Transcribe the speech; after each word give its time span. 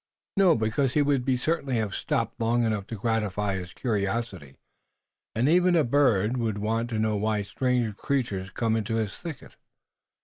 "No, 0.35 0.55
because 0.55 0.95
he 0.95 1.03
would 1.03 1.27
certainly 1.39 1.75
have 1.77 1.93
stopped 1.93 2.39
long 2.41 2.63
enough 2.63 2.87
to 2.87 2.95
gratify 2.95 3.53
his 3.53 3.71
curiosity. 3.71 4.57
Even 5.39 5.75
a 5.75 5.83
bird 5.83 6.37
would 6.37 6.57
want 6.57 6.89
to 6.89 6.97
know 6.97 7.15
why 7.17 7.43
strange 7.43 7.95
creatures 7.97 8.49
come 8.49 8.75
into 8.75 8.95
his 8.95 9.15
thicket." 9.15 9.57